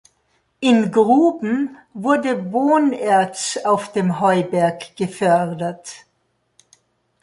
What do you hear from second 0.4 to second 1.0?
In